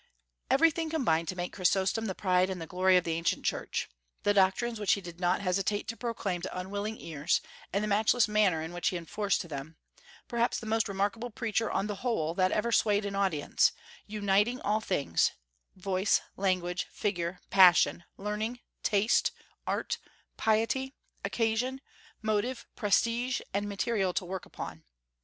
Everything 0.49 0.89
combined 0.89 1.27
to 1.27 1.35
make 1.35 1.53
Chrysostom 1.53 2.07
the 2.07 2.15
pride 2.15 2.49
and 2.49 2.59
the 2.59 2.65
glory 2.65 2.97
of 2.97 3.03
the 3.03 3.11
ancient 3.13 3.45
Church, 3.45 3.87
the 4.23 4.33
doctrines 4.33 4.79
which 4.79 4.93
he 4.93 4.99
did 4.99 5.19
not 5.19 5.41
hesitate 5.41 5.87
to 5.89 5.95
proclaim 5.95 6.41
to 6.41 6.57
unwilling 6.59 6.97
ears, 6.99 7.39
and 7.71 7.83
the 7.83 7.87
matchless 7.87 8.27
manner 8.27 8.63
in 8.63 8.73
which 8.73 8.87
he 8.87 8.97
enforced 8.97 9.47
them, 9.47 9.77
perhaps 10.27 10.57
the 10.59 10.65
most 10.65 10.89
remarkable 10.89 11.29
preacher, 11.29 11.69
on 11.69 11.85
the 11.85 11.97
whole, 11.97 12.33
that 12.33 12.51
ever 12.51 12.71
swayed 12.71 13.05
an 13.05 13.15
audience; 13.15 13.73
uniting 14.07 14.59
all 14.61 14.81
things, 14.81 15.33
voice, 15.75 16.19
language, 16.35 16.87
figure, 16.91 17.39
passion, 17.51 18.03
learning, 18.17 18.59
taste, 18.81 19.31
art, 19.67 19.99
piety, 20.35 20.95
occasion, 21.23 21.79
motive, 22.23 22.65
prestige, 22.75 23.39
and 23.53 23.69
material 23.69 24.15
to 24.15 24.25
work 24.25 24.47
upon. 24.47 24.83